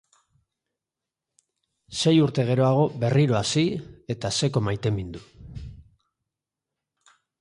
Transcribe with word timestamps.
Sei 1.99 2.13
urte 2.27 2.45
geroago, 2.47 2.87
berriro 3.03 3.37
hasi, 3.41 3.63
eta 4.15 4.33
seko 4.41 4.65
maitemindu. 4.69 5.23